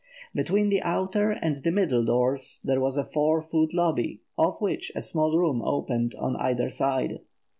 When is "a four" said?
2.97-3.39